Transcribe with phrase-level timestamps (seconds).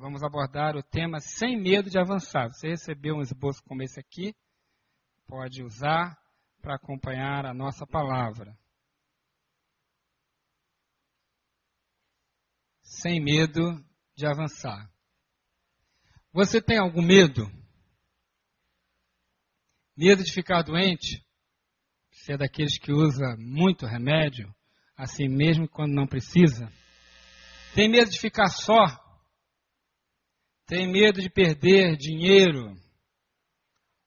[0.00, 2.48] vamos abordar o tema sem medo de avançar.
[2.48, 4.34] Você recebeu um esboço como esse aqui,
[5.26, 6.18] pode usar
[6.62, 8.58] para acompanhar a nossa palavra.
[12.80, 13.78] Sem medo
[14.16, 14.90] de avançar.
[16.32, 17.46] Você tem algum medo?
[19.94, 21.22] Medo de ficar doente?
[22.10, 24.52] Você é daqueles que usa muito remédio,
[24.96, 26.72] assim mesmo quando não precisa?
[27.74, 29.09] Tem medo de ficar só?
[30.70, 32.76] Tem medo de perder dinheiro?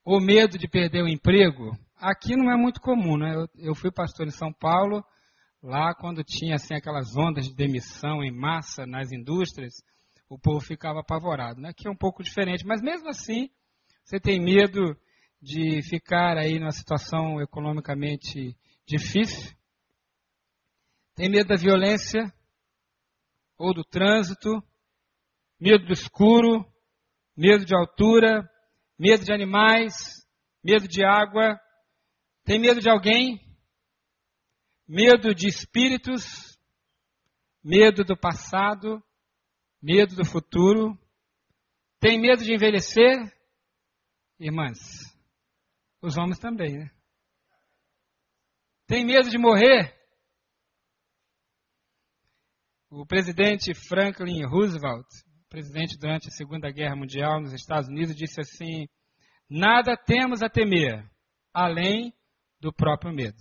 [0.05, 1.77] Ou medo de perder o emprego?
[1.97, 3.35] Aqui não é muito comum, né?
[3.35, 5.03] Eu, eu fui pastor em São Paulo,
[5.61, 9.73] lá quando tinha assim aquelas ondas de demissão em massa nas indústrias,
[10.29, 11.59] o povo ficava apavorado.
[11.59, 11.67] Né?
[11.67, 13.49] Aqui é um pouco diferente, mas mesmo assim,
[14.01, 14.95] você tem medo
[15.41, 19.53] de ficar aí numa situação economicamente difícil?
[21.13, 22.33] Tem medo da violência?
[23.57, 24.61] ou do trânsito,
[25.63, 26.65] medo do escuro,
[27.37, 28.43] medo de altura,
[28.99, 29.93] medo de animais,
[30.61, 31.57] medo de água,
[32.43, 33.39] tem medo de alguém,
[34.85, 36.59] medo de espíritos,
[37.63, 39.01] medo do passado,
[39.81, 40.99] medo do futuro,
[41.97, 43.15] tem medo de envelhecer?
[44.37, 44.77] Irmãs,
[46.01, 46.91] os homens também, né?
[48.85, 49.97] Tem medo de morrer?
[52.89, 55.07] O presidente Franklin Roosevelt,
[55.53, 58.87] presidente durante a Segunda Guerra Mundial nos Estados Unidos, disse assim:
[59.47, 61.07] Nada temos a temer,
[61.53, 62.11] além
[62.59, 63.37] do próprio medo.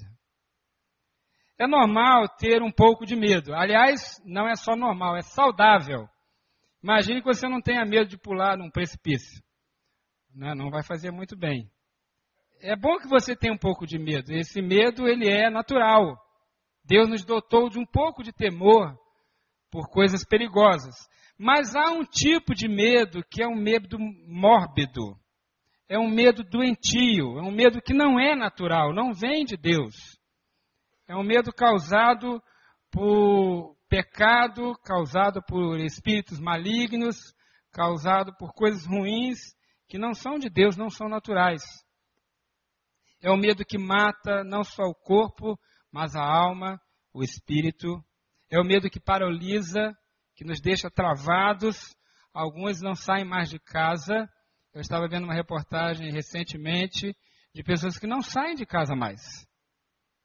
[1.59, 3.55] É normal ter um pouco de medo.
[3.55, 6.07] Aliás, não é só normal, é saudável.
[6.83, 9.43] Imagine que você não tenha medo de pular num precipício.
[10.35, 10.55] Não, né?
[10.55, 11.71] não vai fazer muito bem.
[12.61, 14.35] É bom que você tenha um pouco de medo.
[14.35, 16.23] Esse medo, ele é natural.
[16.85, 18.95] Deus nos dotou de um pouco de temor
[19.71, 20.95] por coisas perigosas.
[21.45, 23.99] Mas há um tipo de medo que é um medo
[24.29, 25.19] mórbido,
[25.89, 29.93] é um medo doentio, é um medo que não é natural, não vem de Deus.
[31.09, 32.41] É um medo causado
[32.93, 37.17] por pecado, causado por espíritos malignos,
[37.73, 39.41] causado por coisas ruins
[39.89, 41.65] que não são de Deus, não são naturais.
[43.21, 45.59] É um medo que mata não só o corpo,
[45.91, 46.81] mas a alma,
[47.13, 48.01] o espírito
[48.49, 49.93] é o medo que paralisa,
[50.43, 51.97] que nos deixa travados.
[52.35, 54.29] Alguns não saem mais de casa.
[54.75, 57.17] Eu estava vendo uma reportagem recentemente
[57.55, 59.21] de pessoas que não saem de casa mais.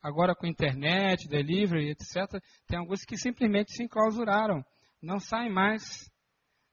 [0.01, 4.63] Agora com internet, delivery, etc., tem alguns que simplesmente se enclausuraram,
[5.01, 6.09] não saem mais.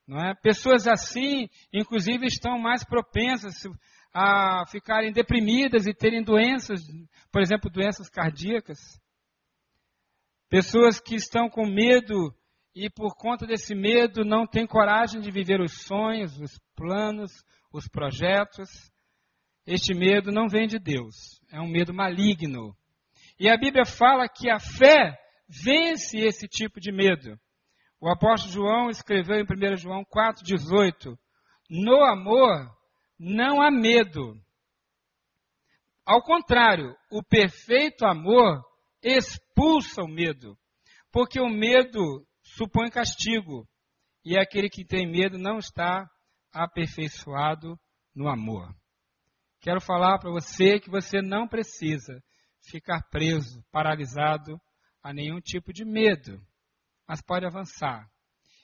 [0.06, 0.34] Não é?
[0.34, 3.54] Pessoas assim, inclusive, estão mais propensas
[4.12, 6.80] a ficarem deprimidas e terem doenças,
[7.32, 8.78] por exemplo, doenças cardíacas.
[10.48, 12.32] Pessoas que estão com medo
[12.74, 17.30] e por conta desse medo não têm coragem de viver os sonhos, os planos,
[17.72, 18.68] os projetos.
[19.64, 22.76] Este medo não vem de Deus, é um medo maligno.
[23.38, 25.16] E a Bíblia fala que a fé
[25.48, 27.38] vence esse tipo de medo.
[28.00, 31.16] O apóstolo João escreveu em 1 João 4,18:
[31.70, 32.70] No amor
[33.18, 34.34] não há medo.
[36.04, 38.62] Ao contrário, o perfeito amor
[39.02, 40.58] expulsa o medo.
[41.10, 42.26] Porque o medo
[42.56, 43.68] supõe castigo.
[44.24, 46.08] E aquele que tem medo não está
[46.52, 47.78] aperfeiçoado
[48.14, 48.74] no amor.
[49.60, 52.22] Quero falar para você que você não precisa
[52.70, 54.58] ficar preso, paralisado
[55.02, 56.40] a nenhum tipo de medo,
[57.06, 58.06] mas pode avançar.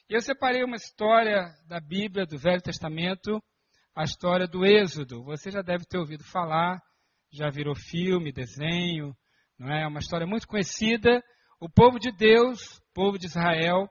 [0.09, 3.41] Eu separei uma história da Bíblia, do Velho Testamento,
[3.95, 5.23] a história do Êxodo.
[5.23, 6.81] Você já deve ter ouvido falar,
[7.31, 9.15] já virou filme, desenho,
[9.57, 9.83] não é?
[9.83, 11.21] é uma história muito conhecida.
[11.63, 13.87] O povo de Deus, povo de Israel,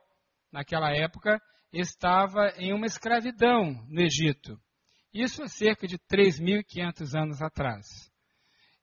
[0.52, 1.40] naquela época,
[1.72, 4.58] estava em uma escravidão no Egito.
[5.14, 7.86] Isso há cerca de 3.500 anos atrás.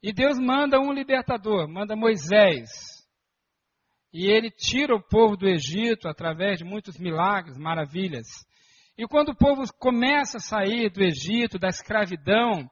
[0.02, 2.70] E Deus manda um libertador, manda Moisés.
[4.14, 8.26] E ele tira o povo do Egito através de muitos milagres, maravilhas.
[8.98, 12.66] E quando o povo começa a sair do Egito, da escravidão,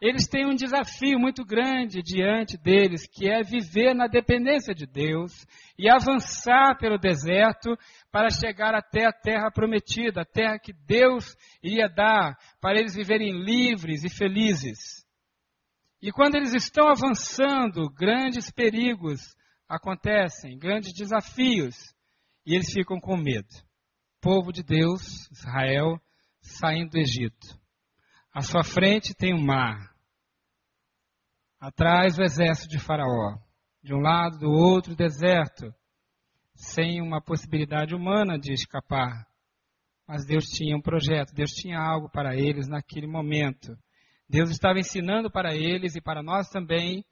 [0.00, 5.46] eles têm um desafio muito grande diante deles, que é viver na dependência de Deus
[5.78, 7.76] e avançar pelo deserto
[8.10, 13.44] para chegar até a terra prometida, a terra que Deus iria dar para eles viverem
[13.44, 15.04] livres e felizes.
[16.00, 19.36] E quando eles estão avançando, grandes perigos
[19.68, 21.94] acontecem, grandes desafios,
[22.46, 23.48] e eles ficam com medo.
[24.18, 26.00] povo de Deus, Israel,
[26.40, 27.60] saindo do Egito.
[28.32, 29.89] À sua frente tem o mar.
[31.60, 33.36] Atrás o exército de Faraó.
[33.82, 35.70] De um lado, do outro, deserto,
[36.54, 39.26] sem uma possibilidade humana de escapar.
[40.08, 43.76] Mas Deus tinha um projeto, Deus tinha algo para eles naquele momento.
[44.26, 47.04] Deus estava ensinando para eles e para nós também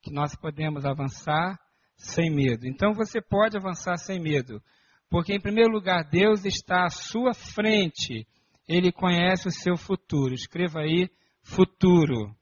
[0.00, 1.58] que nós podemos avançar
[1.96, 2.64] sem medo.
[2.64, 4.62] Então você pode avançar sem medo,
[5.10, 8.24] porque em primeiro lugar Deus está à sua frente.
[8.68, 10.32] Ele conhece o seu futuro.
[10.32, 11.10] Escreva aí
[11.42, 12.36] futuro.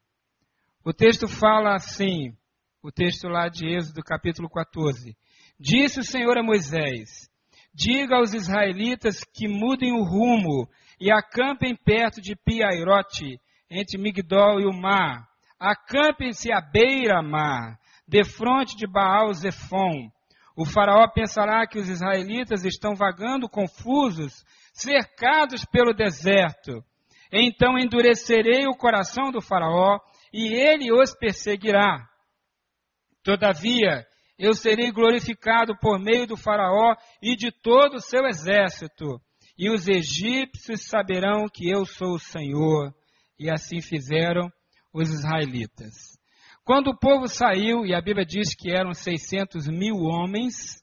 [0.87, 2.37] O texto fala assim,
[2.83, 5.17] o texto lá de Êxodo capítulo 14.
[5.59, 7.31] Disse o Senhor a Moisés:
[7.73, 10.69] Diga aos israelitas que mudem o rumo
[11.01, 13.41] e acampem perto de Piairote,
[13.71, 15.27] entre Migdol e o mar.
[15.59, 20.11] Acampem-se à beira-mar, defronte de Baal Zephon.
[20.55, 24.45] O faraó pensará que os israelitas estão vagando confusos,
[24.75, 26.85] cercados pelo deserto.
[27.33, 29.99] Então endurecerei o coração do faraó
[30.37, 32.05] e ele os perseguirá.
[33.23, 34.05] Todavia,
[34.37, 39.21] eu serei glorificado por meio do Faraó e de todo o seu exército,
[39.57, 42.93] e os egípcios saberão que eu sou o Senhor.
[43.39, 44.51] E assim fizeram
[44.93, 46.19] os israelitas.
[46.65, 50.83] Quando o povo saiu, e a Bíblia diz que eram 600 mil homens,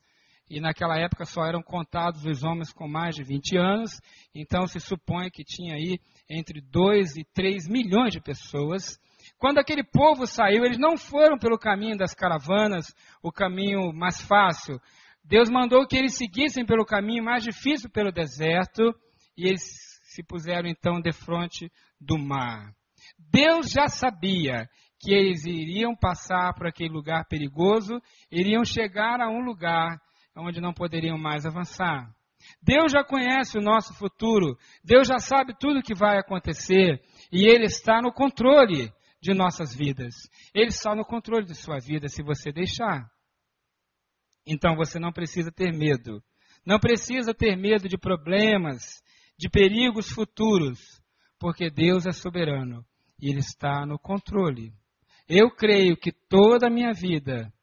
[0.50, 4.00] e naquela época só eram contados os homens com mais de 20 anos,
[4.33, 6.00] então se supõe que tinha aí
[6.30, 8.97] entre 2 e 3 milhões de pessoas.
[9.38, 14.79] Quando aquele povo saiu, eles não foram pelo caminho das caravanas, o caminho mais fácil.
[15.23, 18.94] Deus mandou que eles seguissem pelo caminho mais difícil pelo deserto,
[19.38, 19.62] e eles
[20.03, 22.73] se puseram então de frente do mar.
[23.18, 24.68] Deus já sabia
[25.00, 28.00] que eles iriam passar por aquele lugar perigoso,
[28.31, 30.00] iriam chegar a um lugar
[30.35, 32.09] onde não poderiam mais avançar.
[32.62, 37.01] Deus já conhece o nosso futuro, Deus já sabe tudo o que vai acontecer
[37.31, 38.91] e Ele está no controle
[39.21, 40.15] de nossas vidas.
[40.53, 43.09] Ele está no controle de sua vida se você deixar.
[44.45, 46.23] Então você não precisa ter medo.
[46.65, 49.01] Não precisa ter medo de problemas,
[49.38, 50.79] de perigos futuros,
[51.39, 52.85] porque Deus é soberano
[53.19, 54.73] e Ele está no controle.
[55.27, 57.53] Eu creio que toda a minha vida,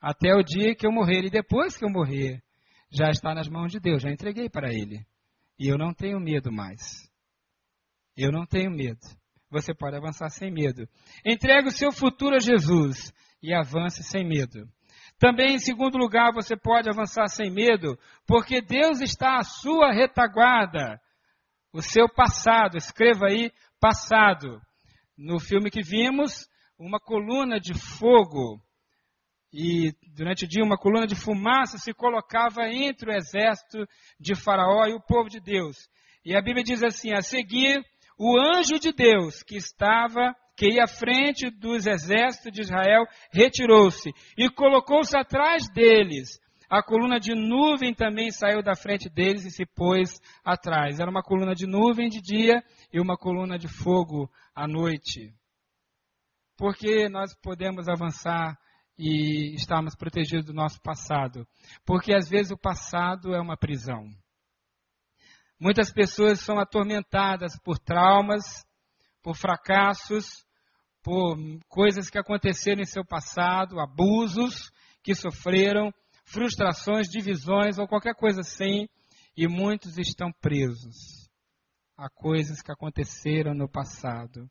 [0.00, 2.42] até o dia que eu morrer e depois que eu morrer,
[2.90, 5.06] já está nas mãos de Deus, já entreguei para Ele.
[5.58, 7.08] E eu não tenho medo mais.
[8.16, 9.19] Eu não tenho medo
[9.50, 10.88] você pode avançar sem medo.
[11.24, 13.12] Entregue o seu futuro a Jesus
[13.42, 14.68] e avance sem medo.
[15.18, 21.00] Também, em segundo lugar, você pode avançar sem medo, porque Deus está à sua retaguarda.
[21.72, 24.60] O seu passado, escreva aí passado.
[25.16, 26.48] No filme que vimos,
[26.78, 28.58] uma coluna de fogo
[29.52, 33.86] e durante o dia uma coluna de fumaça se colocava entre o exército
[34.18, 35.76] de Faraó e o povo de Deus.
[36.24, 37.84] E a Bíblia diz assim: a seguir
[38.22, 44.12] o anjo de Deus que estava, que ia à frente dos exércitos de Israel, retirou-se
[44.36, 46.38] e colocou-se atrás deles.
[46.68, 51.00] A coluna de nuvem também saiu da frente deles e se pôs atrás.
[51.00, 52.62] Era uma coluna de nuvem de dia
[52.92, 55.32] e uma coluna de fogo à noite.
[56.58, 58.54] Porque nós podemos avançar
[58.98, 61.48] e estarmos protegidos do nosso passado?
[61.86, 64.10] Porque às vezes o passado é uma prisão.
[65.60, 68.64] Muitas pessoas são atormentadas por traumas,
[69.22, 70.24] por fracassos,
[71.02, 71.36] por
[71.68, 74.72] coisas que aconteceram em seu passado, abusos
[75.02, 75.92] que sofreram,
[76.24, 78.88] frustrações, divisões ou qualquer coisa assim,
[79.36, 81.28] e muitos estão presos
[81.94, 84.48] a coisas que aconteceram no passado.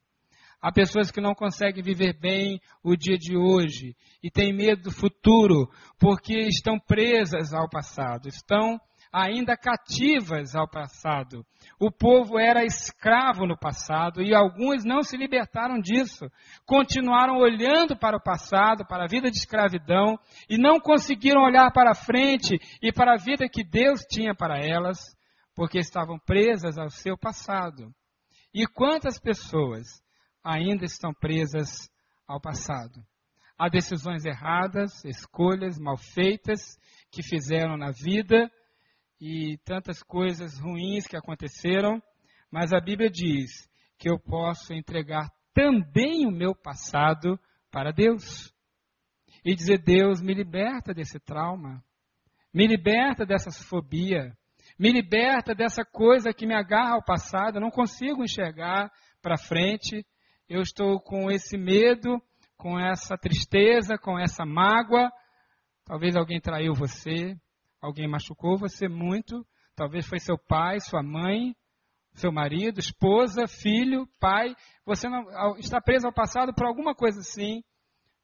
[0.62, 4.92] Há pessoas que não conseguem viver bem o dia de hoje e têm medo do
[4.92, 8.80] futuro porque estão presas ao passado, estão
[9.12, 11.46] ainda cativas ao passado.
[11.80, 16.30] O povo era escravo no passado e alguns não se libertaram disso.
[16.66, 20.18] Continuaram olhando para o passado, para a vida de escravidão
[20.50, 25.00] e não conseguiram olhar para frente e para a vida que Deus tinha para elas,
[25.56, 27.94] porque estavam presas ao seu passado.
[28.54, 30.02] E quantas pessoas
[30.44, 31.90] ainda estão presas
[32.28, 33.04] ao passado?
[33.58, 36.78] Há decisões erradas, escolhas mal feitas
[37.12, 38.50] que fizeram na vida
[39.20, 42.02] e tantas coisas ruins que aconteceram,
[42.50, 48.54] mas a Bíblia diz que eu posso entregar também o meu passado para Deus.
[49.44, 51.84] E dizer: Deus, me liberta desse trauma,
[52.54, 54.36] me liberta dessa fobia,
[54.78, 60.06] me liberta dessa coisa que me agarra ao passado, eu não consigo enxergar para frente,
[60.48, 62.22] eu estou com esse medo,
[62.58, 65.12] com essa tristeza, com essa mágoa.
[65.86, 67.38] Talvez alguém traiu você,
[67.82, 69.46] Alguém machucou você muito,
[69.76, 71.56] talvez foi seu pai, sua mãe,
[72.14, 74.54] seu marido, esposa, filho, pai.
[74.86, 77.64] Você não, está preso ao passado por alguma coisa assim,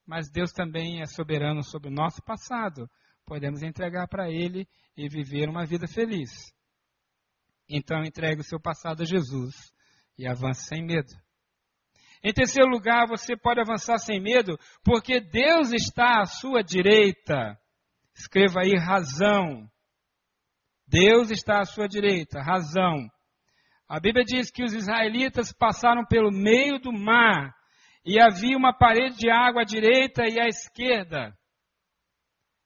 [0.05, 2.89] mas Deus também é soberano sobre o nosso passado.
[3.25, 6.53] Podemos entregar para Ele e viver uma vida feliz.
[7.67, 9.73] Então entregue o seu passado a Jesus
[10.17, 11.11] e avance sem medo.
[12.23, 17.57] Em terceiro lugar, você pode avançar sem medo, porque Deus está à sua direita.
[18.15, 19.69] Escreva aí razão.
[20.87, 23.09] Deus está à sua direita, razão.
[23.87, 27.53] A Bíblia diz que os israelitas passaram pelo meio do mar
[28.05, 31.35] e havia uma parede de água à direita e à esquerda.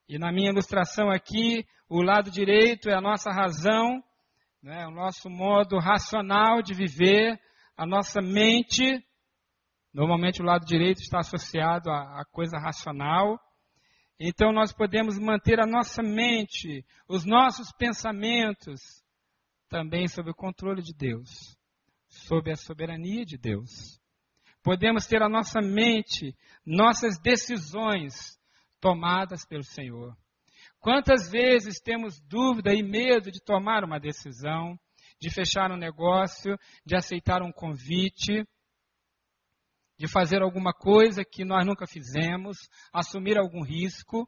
[0.07, 4.03] E na minha ilustração aqui, o lado direito é a nossa razão,
[4.61, 7.39] né, o nosso modo racional de viver,
[7.75, 9.03] a nossa mente.
[9.93, 13.39] Normalmente o lado direito está associado à, à coisa racional.
[14.19, 18.81] Então nós podemos manter a nossa mente, os nossos pensamentos,
[19.69, 21.57] também sob o controle de Deus,
[22.07, 23.97] sob a soberania de Deus.
[24.61, 26.35] Podemos ter a nossa mente,
[26.65, 28.37] nossas decisões
[28.81, 30.17] tomadas pelo Senhor.
[30.79, 34.77] Quantas vezes temos dúvida e medo de tomar uma decisão,
[35.19, 38.45] de fechar um negócio, de aceitar um convite,
[39.99, 42.57] de fazer alguma coisa que nós nunca fizemos,
[42.91, 44.25] assumir algum risco.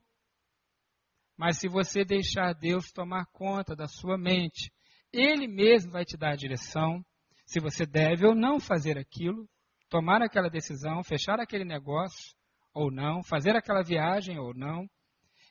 [1.37, 4.69] Mas se você deixar Deus tomar conta da sua mente,
[5.13, 7.01] Ele mesmo vai te dar a direção,
[7.45, 9.47] se você deve ou não fazer aquilo,
[9.89, 12.35] tomar aquela decisão, fechar aquele negócio
[12.73, 14.85] ou não, fazer aquela viagem ou não.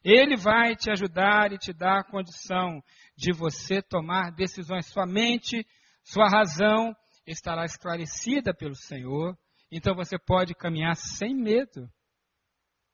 [0.05, 2.83] Ele vai te ajudar e te dar a condição
[3.17, 4.85] de você tomar decisões.
[4.87, 5.67] Sua mente,
[6.03, 6.95] sua razão
[7.27, 9.35] estará esclarecida pelo Senhor
[9.71, 11.89] então você pode caminhar sem medo,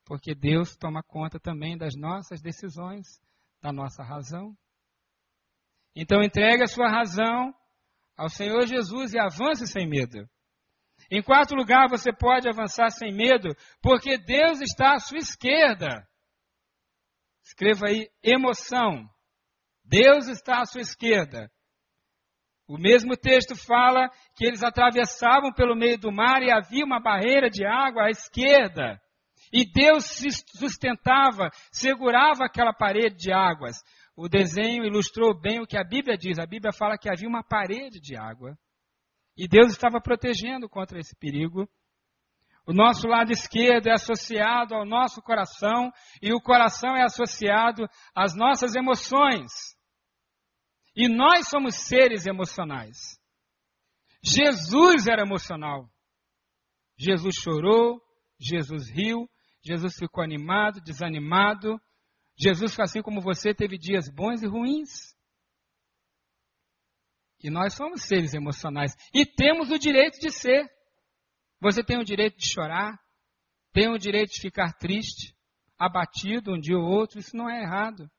[0.04, 3.06] porque Deus toma conta também das nossas decisões,
[3.62, 4.56] da nossa razão.
[5.94, 7.54] Então entregue a sua razão
[8.16, 10.28] ao Senhor Jesus e avance sem medo.
[11.10, 16.06] Em quarto lugar, você pode avançar sem medo, porque Deus está à sua esquerda.
[17.44, 19.08] Escreva aí emoção.
[19.84, 21.50] Deus está à sua esquerda.
[22.68, 27.48] O mesmo texto fala que eles atravessavam pelo meio do mar e havia uma barreira
[27.48, 29.00] de água à esquerda.
[29.52, 33.76] E Deus se sustentava, segurava aquela parede de águas.
[34.16, 36.38] O desenho ilustrou bem o que a Bíblia diz.
[36.38, 38.58] A Bíblia fala que havia uma parede de água.
[39.36, 41.68] E Deus estava protegendo contra esse perigo.
[42.66, 48.34] O nosso lado esquerdo é associado ao nosso coração e o coração é associado às
[48.34, 49.75] nossas emoções.
[50.96, 53.20] E nós somos seres emocionais.
[54.22, 55.88] Jesus era emocional.
[56.98, 58.00] Jesus chorou,
[58.40, 59.28] Jesus riu,
[59.62, 61.78] Jesus ficou animado, desanimado.
[62.38, 65.14] Jesus, assim como você, teve dias bons e ruins.
[67.42, 68.96] E nós somos seres emocionais.
[69.12, 70.66] E temos o direito de ser.
[71.60, 72.98] Você tem o direito de chorar,
[73.72, 75.34] tem o direito de ficar triste,
[75.78, 78.10] abatido um dia ou outro, isso não é errado.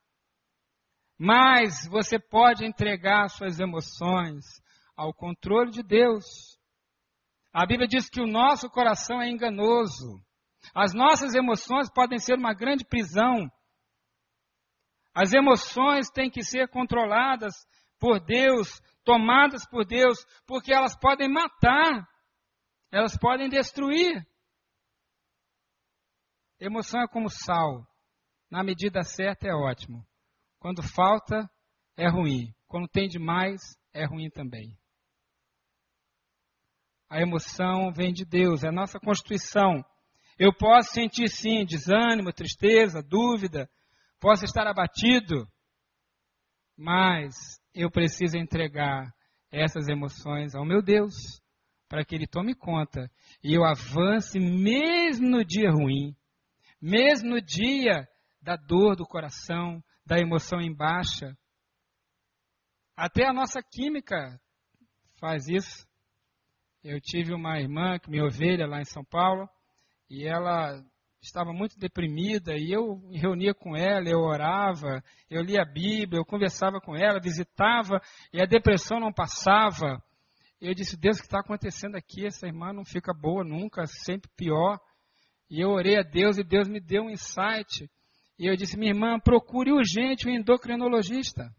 [1.18, 4.46] Mas você pode entregar suas emoções
[4.96, 6.58] ao controle de Deus.
[7.52, 10.24] A Bíblia diz que o nosso coração é enganoso.
[10.76, 13.50] As nossas emoções podem ser uma grande prisão.
[15.14, 17.56] As emoções têm que ser controladas
[18.00, 22.08] por Deus, tomadas por Deus, porque elas podem matar,
[22.92, 24.24] elas podem destruir.
[26.60, 27.88] Emoção é como sal.
[28.50, 30.06] Na medida certa é ótimo.
[30.60, 31.50] Quando falta,
[31.96, 32.54] é ruim.
[32.68, 33.62] Quando tem demais,
[33.94, 34.78] é ruim também.
[37.10, 39.84] A emoção vem de Deus, é a nossa constituição.
[40.38, 43.70] Eu posso sentir sim desânimo, tristeza, dúvida,
[44.20, 45.48] posso estar abatido,
[46.78, 47.34] mas
[47.74, 49.12] eu preciso entregar
[49.52, 51.14] essas emoções ao meu Deus,
[51.88, 53.10] para que Ele tome conta
[53.42, 56.16] e eu avance mesmo no dia ruim,
[56.82, 58.08] mesmo no dia
[58.42, 61.38] da dor do coração, da emoção em baixa.
[62.96, 64.40] Até a nossa química
[65.20, 65.86] faz isso.
[66.84, 69.48] Eu tive uma irmã, que minha ovelha, lá em São Paulo,
[70.10, 70.82] e ela
[71.22, 76.20] estava muito deprimida, e eu me reunia com ela, eu orava, eu lia a Bíblia,
[76.20, 80.02] eu conversava com ela, visitava, e a depressão não passava.
[80.62, 82.26] Eu disse, Deus, o que está acontecendo aqui?
[82.26, 84.80] Essa irmã não fica boa nunca, sempre pior.
[85.50, 87.90] E eu orei a Deus, e Deus me deu um insight.
[88.38, 91.50] E eu disse, minha irmã, procure urgente um endocrinologista.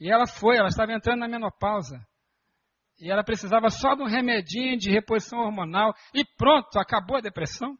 [0.00, 2.00] E ela foi, ela estava entrando na menopausa.
[3.00, 5.94] E ela precisava só de um remedinho de reposição hormonal.
[6.14, 7.78] E pronto, acabou a depressão.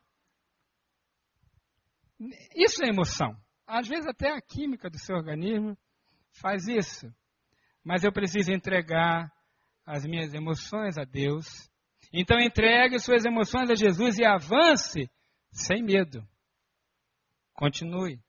[2.54, 3.36] Isso é emoção.
[3.66, 5.76] Às vezes até a química do seu organismo
[6.40, 7.12] faz isso.
[7.84, 9.32] Mas eu preciso entregar
[9.86, 11.46] as minhas emoções a Deus.
[12.12, 15.10] Então entregue suas emoções a Jesus e avance
[15.52, 16.22] sem medo.
[17.58, 18.20] Continue.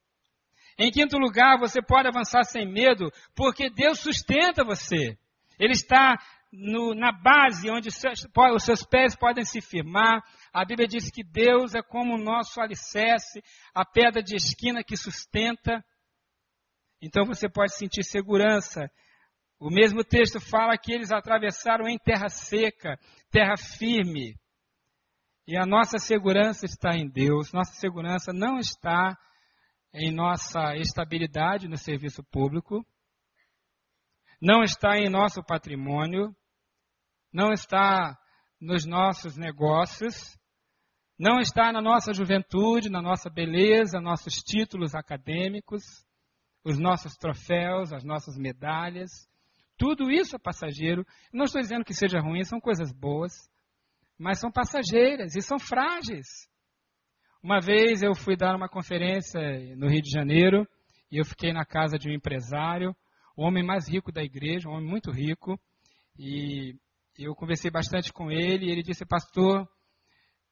[0.76, 5.16] Em quinto lugar, você pode avançar sem medo, porque Deus sustenta você.
[5.56, 6.18] Ele está
[6.50, 10.20] no, na base onde seus, os seus pés podem se firmar.
[10.52, 13.40] A Bíblia diz que Deus é como o nosso alicerce,
[13.72, 15.84] a pedra de esquina que sustenta.
[17.00, 18.90] Então você pode sentir segurança.
[19.60, 22.98] O mesmo texto fala que eles atravessaram em terra seca,
[23.30, 24.34] terra firme.
[25.50, 27.52] E a nossa segurança está em Deus.
[27.52, 29.18] Nossa segurança não está
[29.92, 32.86] em nossa estabilidade no serviço público,
[34.40, 36.32] não está em nosso patrimônio,
[37.32, 38.16] não está
[38.60, 40.38] nos nossos negócios,
[41.18, 45.82] não está na nossa juventude, na nossa beleza, nossos títulos acadêmicos,
[46.62, 49.10] os nossos troféus, as nossas medalhas.
[49.76, 51.04] Tudo isso é passageiro.
[51.32, 53.50] Não estou dizendo que seja ruim, são coisas boas,
[54.20, 56.26] mas são passageiras e são frágeis.
[57.42, 59.40] Uma vez eu fui dar uma conferência
[59.76, 60.68] no Rio de Janeiro
[61.10, 62.94] e eu fiquei na casa de um empresário,
[63.34, 65.58] o homem mais rico da igreja, um homem muito rico,
[66.18, 66.76] e
[67.18, 69.66] eu conversei bastante com ele e ele disse: Pastor,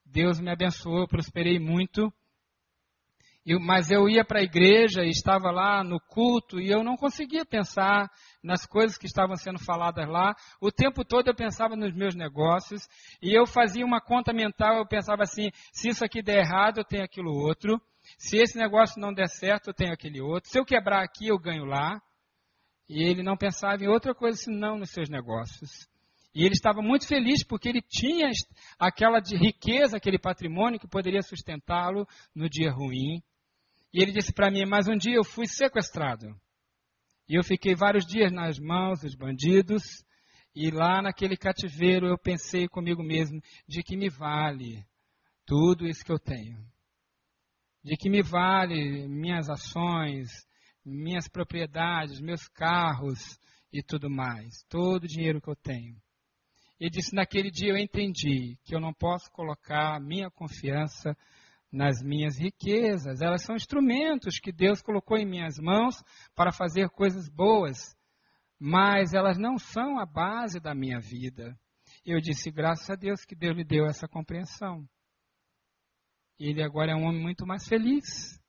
[0.03, 2.11] Deus me abençoou, prosperei muito,
[3.61, 7.47] mas eu ia para a igreja e estava lá no culto e eu não conseguia
[7.47, 8.11] pensar
[8.43, 10.35] nas coisas que estavam sendo faladas lá.
[10.61, 12.89] O tempo todo eu pensava nos meus negócios
[13.23, 14.77] e eu fazia uma conta mental.
[14.77, 17.81] Eu pensava assim: se isso aqui der errado, eu tenho aquilo outro.
[18.19, 20.51] Se esse negócio não der certo, eu tenho aquele outro.
[20.51, 22.01] Se eu quebrar aqui, eu ganho lá.
[22.89, 25.89] E ele não pensava em outra coisa senão nos seus negócios.
[26.35, 28.31] E ele estava muito feliz porque ele tinha
[28.79, 33.23] aquela riqueza, aquele patrimônio que poderia sustentá-lo no dia ruim.
[33.93, 36.29] E ele disse para mim: Mas um dia eu fui sequestrado.
[37.29, 39.83] E eu fiquei vários dias nas mãos dos bandidos.
[40.55, 44.85] E lá naquele cativeiro eu pensei comigo mesmo: de que me vale
[45.47, 46.59] tudo isso que eu tenho?
[47.83, 50.29] De que me vale minhas ações,
[50.85, 53.39] minhas propriedades, meus carros
[53.73, 55.97] e tudo mais, todo o dinheiro que eu tenho.
[56.81, 61.17] Ele disse: Naquele dia eu entendi que eu não posso colocar minha confiança
[61.71, 63.21] nas minhas riquezas.
[63.21, 66.03] Elas são instrumentos que Deus colocou em minhas mãos
[66.35, 67.97] para fazer coisas boas,
[68.59, 71.59] mas elas não são a base da minha vida.
[72.05, 74.89] Eu disse, graças a Deus que Deus lhe deu essa compreensão.
[76.39, 78.41] Ele agora é um homem muito mais feliz.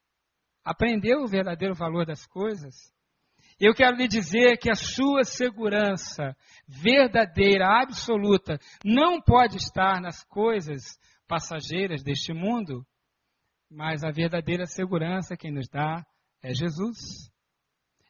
[0.63, 2.75] Aprendeu o verdadeiro valor das coisas.
[3.59, 10.97] Eu quero lhe dizer que a sua segurança verdadeira, absoluta, não pode estar nas coisas
[11.27, 12.85] passageiras deste mundo,
[13.69, 16.05] mas a verdadeira segurança quem nos dá
[16.41, 17.31] é Jesus.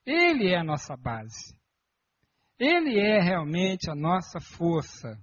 [0.05, 1.55] Ele é a nossa base.
[2.57, 5.17] Ele é realmente a nossa força.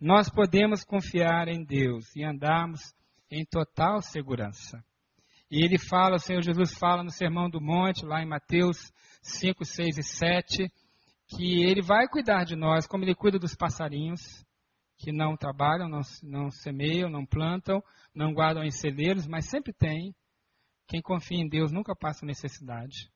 [0.00, 2.94] Nós podemos confiar em Deus e andarmos
[3.30, 4.84] em total segurança.
[5.50, 9.64] E ele fala, o Senhor Jesus fala no Sermão do Monte, lá em Mateus 5,
[9.64, 10.72] 6 e 7,
[11.28, 14.44] que ele vai cuidar de nós como ele cuida dos passarinhos
[14.96, 17.82] que não trabalham, não, não semeiam, não plantam,
[18.14, 20.14] não guardam em celeiros, mas sempre tem.
[20.86, 23.10] Quem confia em Deus nunca passa necessidade.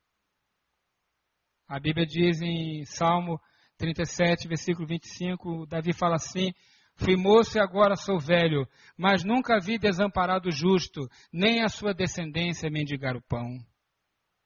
[1.68, 3.40] A Bíblia diz em Salmo
[3.76, 6.52] 37, versículo 25, Davi fala assim:
[6.96, 12.70] Fui moço e agora sou velho, mas nunca vi desamparado justo, nem a sua descendência
[12.70, 13.58] mendigar o pão.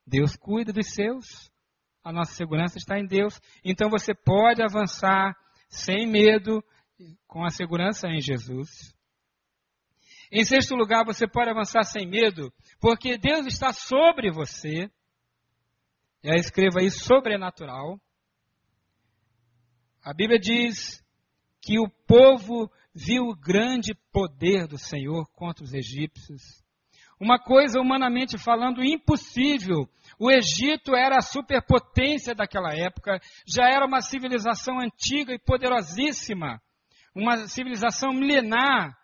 [0.06, 1.50] Deus cuida dos seus,
[2.04, 5.34] a nossa segurança está em Deus, então você pode avançar
[5.68, 6.62] sem medo,
[7.26, 8.94] com a segurança em Jesus.
[10.30, 14.90] Em sexto lugar, você pode avançar sem medo, porque Deus está sobre você.
[16.22, 18.00] E aí escreva aí sobrenatural.
[20.02, 21.04] A Bíblia diz
[21.60, 26.62] que o povo viu o grande poder do Senhor contra os egípcios.
[27.20, 29.88] Uma coisa humanamente falando impossível.
[30.18, 36.60] O Egito era a superpotência daquela época, já era uma civilização antiga e poderosíssima
[37.14, 38.96] uma civilização milenar.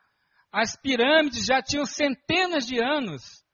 [0.53, 3.45] As pirâmides já tinham centenas de anos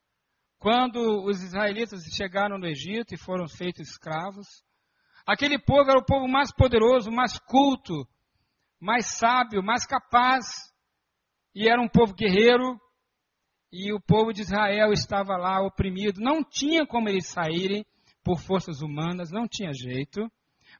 [0.58, 4.46] quando os israelitas chegaram no Egito e foram feitos escravos.
[5.26, 8.06] Aquele povo era o povo mais poderoso, mais culto,
[8.80, 10.44] mais sábio, mais capaz.
[11.54, 12.78] E era um povo guerreiro.
[13.72, 16.20] E o povo de Israel estava lá oprimido.
[16.20, 17.84] Não tinha como eles saírem
[18.22, 20.30] por forças humanas, não tinha jeito.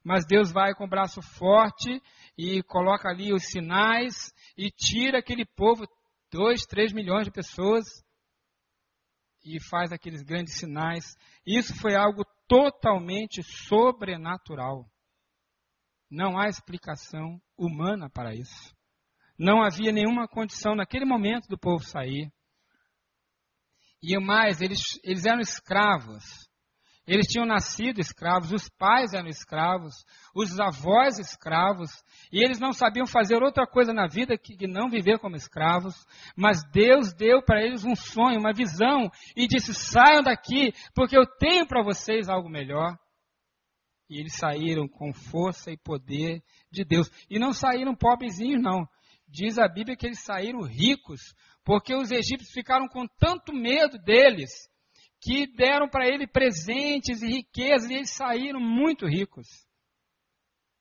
[0.04, 2.00] Mas Deus vai com o braço forte
[2.36, 5.86] e coloca ali os sinais e tira aquele povo,
[6.30, 7.84] dois, três milhões de pessoas,
[9.44, 11.16] e faz aqueles grandes sinais.
[11.46, 14.86] Isso foi algo totalmente sobrenatural.
[16.10, 18.74] Não há explicação humana para isso.
[19.38, 22.32] Não havia nenhuma condição naquele momento do povo sair.
[24.02, 26.48] E mais, eles, eles eram escravos.
[27.06, 31.90] Eles tinham nascido escravos, os pais eram escravos, os avós escravos,
[32.32, 35.94] e eles não sabiam fazer outra coisa na vida que não viver como escravos.
[36.34, 41.26] Mas Deus deu para eles um sonho, uma visão, e disse: saiam daqui, porque eu
[41.26, 42.98] tenho para vocês algo melhor.
[44.08, 47.10] E eles saíram com força e poder de Deus.
[47.28, 48.88] E não saíram pobrezinhos, não.
[49.28, 54.50] Diz a Bíblia que eles saíram ricos, porque os egípcios ficaram com tanto medo deles
[55.24, 59.46] que deram para ele presentes e riquezas e eles saíram muito ricos.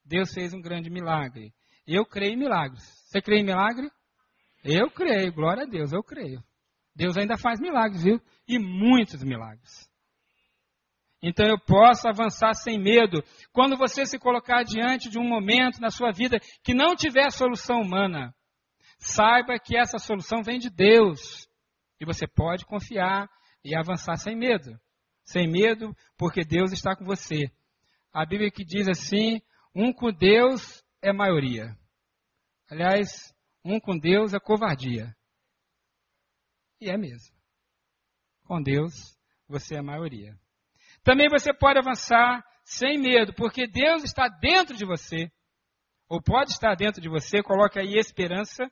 [0.04, 1.54] Deus fez um grande milagre.
[1.88, 2.84] Eu creio em milagres.
[3.06, 3.90] Você crê em milagre?
[4.62, 6.44] Eu creio, glória a Deus, eu creio.
[6.94, 8.22] Deus ainda faz milagres, viu?
[8.46, 9.90] E muitos milagres.
[11.22, 13.24] Então eu posso avançar sem medo.
[13.54, 17.80] Quando você se colocar diante de um momento na sua vida que não tiver solução
[17.80, 18.36] humana,
[19.00, 21.48] saiba que essa solução vem de Deus.
[21.98, 23.30] E você pode confiar
[23.64, 24.80] e avançar sem medo.
[25.26, 27.52] Sem medo, porque Deus está com você.
[28.12, 29.42] A Bíblia que diz assim:
[29.74, 31.78] um com Deus é maioria.
[32.70, 35.16] Aliás, um com Deus é covardia.
[36.82, 37.34] E é mesmo.
[38.44, 40.38] Com Deus, você é maioria.
[41.04, 45.32] Também você pode avançar sem medo, porque Deus está dentro de você,
[46.08, 48.70] ou pode estar dentro de você, coloque aí esperança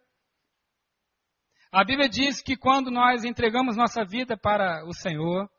[1.72, 5.50] a Bíblia diz que quando nós entregamos nossa vida para o Senhor,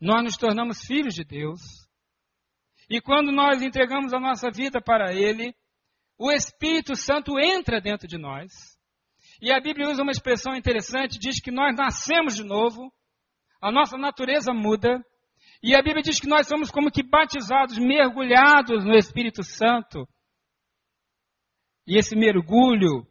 [0.00, 1.60] nós nos tornamos filhos de Deus.
[2.88, 5.54] E quando nós entregamos a nossa vida para Ele,
[6.18, 8.50] o Espírito Santo entra dentro de nós.
[9.42, 12.90] E a Bíblia usa uma expressão interessante, diz que nós nascemos de novo,
[13.60, 15.04] a nossa natureza muda,
[15.62, 20.08] e a Bíblia diz que nós somos como que batizados, mergulhados no Espírito Santo.
[21.86, 23.06] E esse mergulho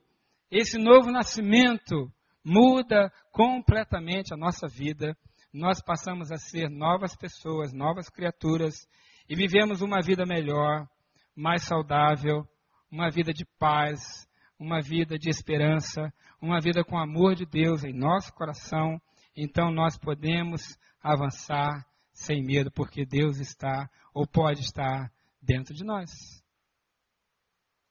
[0.59, 2.13] esse novo nascimento
[2.45, 5.17] muda completamente a nossa vida.
[5.51, 8.87] Nós passamos a ser novas pessoas, novas criaturas
[9.27, 10.87] e vivemos uma vida melhor,
[11.35, 12.47] mais saudável,
[12.91, 14.27] uma vida de paz,
[14.59, 19.01] uma vida de esperança, uma vida com amor de Deus em nosso coração.
[19.35, 25.11] Então nós podemos avançar sem medo, porque Deus está ou pode estar
[25.41, 26.11] dentro de nós.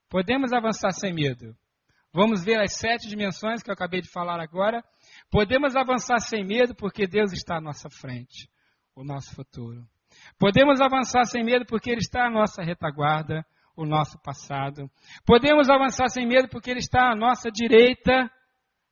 [0.09, 1.57] Podemos avançar sem medo,
[2.14, 4.85] Vamos ver as sete dimensões que eu acabei de falar agora.
[5.31, 8.51] Podemos avançar sem medo porque Deus está à nossa frente,
[8.94, 9.83] o nosso futuro.
[10.38, 13.44] Podemos avançar sem medo porque Ele está à nossa retaguarda,
[13.75, 14.90] o nosso passado.
[15.25, 18.31] Podemos avançar sem medo porque Ele está à nossa direita,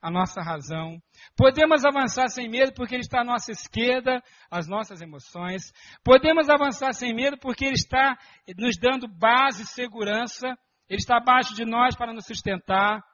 [0.00, 0.98] a nossa razão.
[1.36, 5.72] Podemos avançar sem medo porque Ele está à nossa esquerda, as nossas emoções.
[6.02, 8.16] Podemos avançar sem medo porque Ele está
[8.56, 10.46] nos dando base e segurança.
[10.88, 13.09] Ele está abaixo de nós para nos sustentar.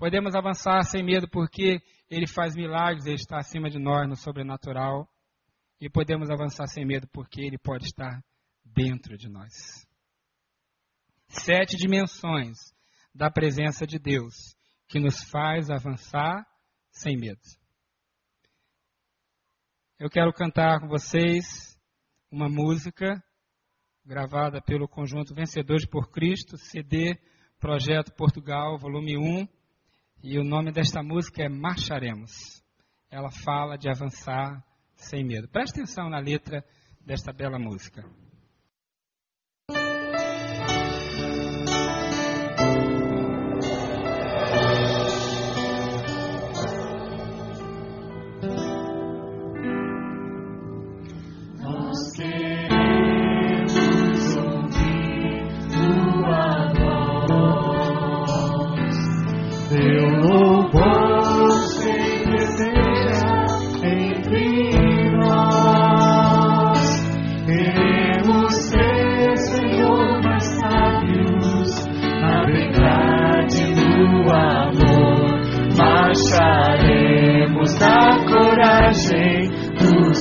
[0.00, 5.06] Podemos avançar sem medo porque Ele faz milagres, Ele está acima de nós no sobrenatural.
[5.78, 8.24] E podemos avançar sem medo porque Ele pode estar
[8.64, 9.52] dentro de nós.
[11.28, 12.56] Sete dimensões
[13.14, 14.56] da presença de Deus
[14.88, 16.46] que nos faz avançar
[16.90, 17.42] sem medo.
[19.98, 21.78] Eu quero cantar com vocês
[22.30, 23.22] uma música
[24.02, 27.20] gravada pelo conjunto Vencedores por Cristo, CD
[27.58, 29.59] Projeto Portugal, volume 1.
[30.22, 32.62] E o nome desta música é Marcharemos.
[33.10, 34.62] Ela fala de avançar
[34.94, 35.48] sem medo.
[35.48, 36.62] Preste atenção na letra
[37.00, 38.04] desta bela música.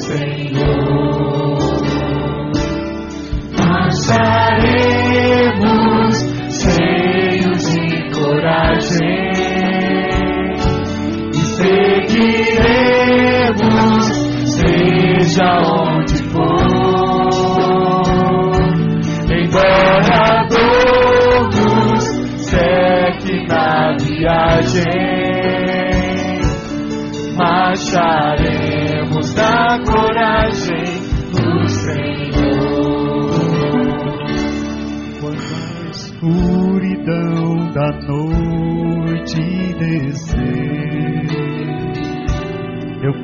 [0.10, 0.79] Senhor.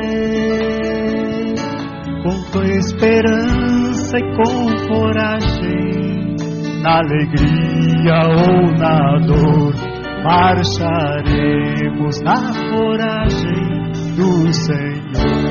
[2.23, 4.53] com esperança e com
[4.87, 6.35] coragem,
[6.81, 9.73] na alegria ou na dor,
[10.23, 12.39] marcharemos na
[12.69, 15.50] coragem do Senhor.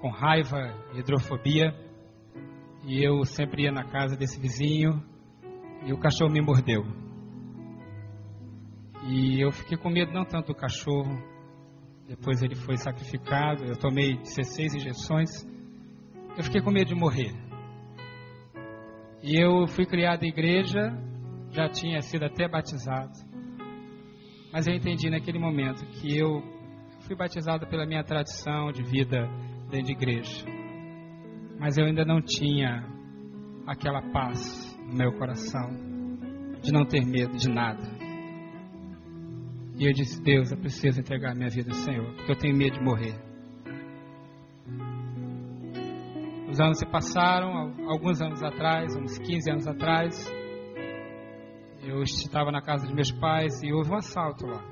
[0.00, 1.74] com raiva, hidrofobia,
[2.84, 5.02] e eu sempre ia na casa desse vizinho
[5.84, 6.82] e o cachorro me mordeu.
[9.06, 11.22] E eu fiquei com medo não tanto do cachorro,
[12.06, 15.30] depois ele foi sacrificado, eu tomei 16 injeções,
[16.36, 17.32] eu fiquei com medo de morrer.
[19.22, 20.96] E eu fui criado em igreja,
[21.50, 23.12] já tinha sido até batizado.
[24.52, 26.42] Mas eu entendi naquele momento que eu
[27.00, 29.28] fui batizado pela minha tradição de vida
[29.70, 30.44] dentro de igreja.
[31.58, 32.84] Mas eu ainda não tinha
[33.66, 35.70] aquela paz no meu coração
[36.60, 37.82] de não ter medo de nada.
[39.78, 42.78] E eu disse: Deus, eu preciso entregar minha vida ao Senhor, porque eu tenho medo
[42.78, 43.14] de morrer.
[46.50, 50.30] Os anos se passaram, alguns anos atrás, uns 15 anos atrás,
[51.82, 54.62] eu estava na casa de meus pais e houve um assalto lá.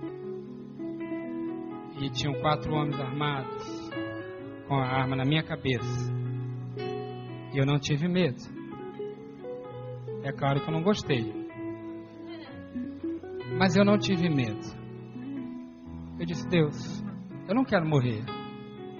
[2.00, 3.87] E tinham quatro homens armados
[4.68, 6.12] com a arma na minha cabeça.
[7.52, 8.38] E eu não tive medo.
[10.22, 11.32] É claro que eu não gostei.
[13.56, 14.60] Mas eu não tive medo.
[16.20, 17.02] Eu disse: Deus,
[17.48, 18.22] eu não quero morrer.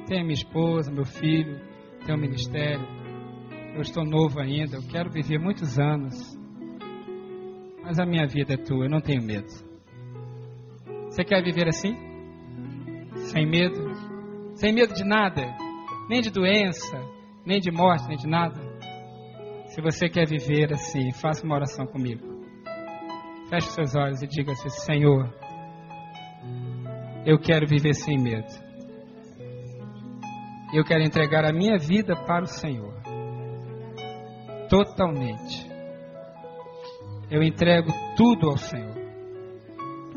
[0.07, 1.61] Tenho minha esposa, meu filho,
[2.07, 2.87] tenho ministério.
[3.75, 6.37] Eu estou novo ainda, eu quero viver muitos anos.
[7.83, 9.49] Mas a minha vida é tua, eu não tenho medo.
[11.11, 11.95] Você quer viver assim?
[13.33, 13.88] Sem medo?
[14.59, 15.57] Sem medo de nada?
[16.09, 17.01] Nem de doença,
[17.47, 18.61] nem de morte, nem de nada?
[19.67, 22.27] Se você quer viver assim, faça uma oração comigo.
[23.49, 25.33] Feche seus olhos e diga assim: Senhor,
[27.25, 28.49] eu quero viver sem medo.
[30.75, 32.95] Eu quero entregar a minha vida para o Senhor.
[34.69, 35.71] Totalmente.
[37.31, 38.99] Eu entrego tudo ao Senhor.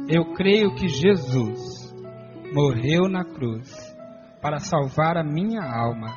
[0.09, 1.93] Eu creio que Jesus
[2.51, 3.90] morreu na cruz
[4.41, 6.07] para salvar a minha alma,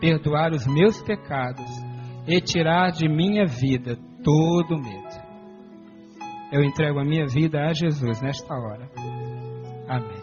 [0.00, 1.68] perdoar os meus pecados
[2.26, 5.30] e tirar de minha vida todo medo.
[6.52, 8.88] Eu entrego a minha vida a Jesus nesta hora.
[9.88, 10.19] Amém.